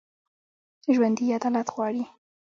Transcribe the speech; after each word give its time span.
ژوندي 0.93 1.25
عدالت 1.35 1.67
غواړي 1.75 2.03